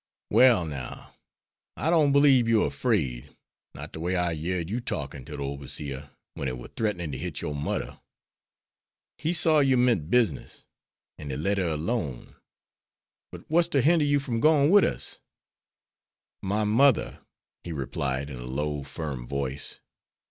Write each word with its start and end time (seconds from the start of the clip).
"Well, 0.31 0.65
now, 0.65 1.13
I 1.77 1.91
don't 1.91 2.11
belieb 2.11 2.47
you're 2.47 2.71
'fraid, 2.71 3.37
not 3.75 3.91
de 3.93 3.99
way 3.99 4.15
I 4.15 4.31
yeard 4.31 4.67
you 4.67 4.79
talkin' 4.79 5.25
to 5.25 5.37
de 5.37 5.43
oberseer 5.43 6.09
wen 6.35 6.47
he 6.47 6.53
war 6.53 6.69
threatnin' 6.69 7.11
to 7.11 7.19
hit 7.19 7.39
your 7.43 7.53
mudder. 7.53 7.99
He 9.19 9.31
saw 9.31 9.59
you 9.59 9.77
meant 9.77 10.09
business, 10.09 10.65
an' 11.19 11.29
he 11.29 11.37
let 11.37 11.59
her 11.59 11.67
alone. 11.69 12.35
But, 13.31 13.47
what's 13.47 13.67
to 13.67 13.81
hinder 13.83 14.03
you 14.05 14.19
from 14.19 14.39
gwine 14.39 14.71
wid 14.71 14.85
us?" 14.85 15.19
"My 16.41 16.63
mother," 16.63 17.19
he 17.63 17.71
replied, 17.71 18.31
in 18.31 18.39
a 18.39 18.45
low, 18.45 18.81
firm 18.81 19.27
voice. 19.27 19.81